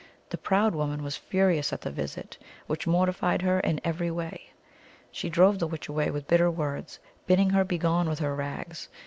[0.31, 4.49] The proud woman was furious at the visit, which mortified her in every way.
[5.11, 8.89] She drove the witch away with bitter words, bidding her begone with her rags.